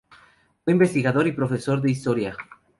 [0.63, 2.35] Fue investigador y profesor de Historia.